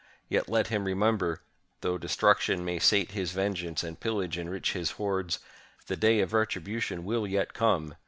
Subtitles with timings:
[0.29, 1.43] Yet let him remember,
[1.81, 5.37] though destruction may sate his vengeance and pillage enrich his hoards,
[5.85, 7.93] the day of retribution will yet come.